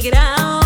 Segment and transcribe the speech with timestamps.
[0.00, 0.59] make it out.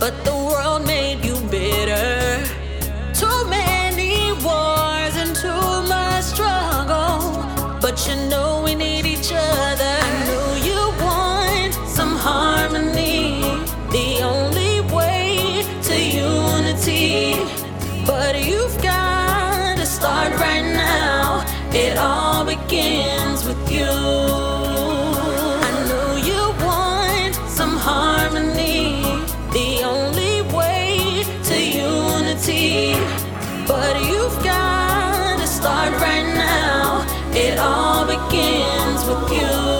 [0.00, 2.42] but the world made you bitter.
[3.14, 7.44] Too many wars and too much struggle,
[7.80, 9.94] but you know we need each other.
[10.08, 13.42] I know you want some harmony,
[13.92, 17.36] the only way to unity,
[18.04, 21.44] but you've got to start right now.
[21.72, 23.29] It all begins.
[33.70, 37.06] But you've got to start right now.
[37.32, 39.79] It all begins with you.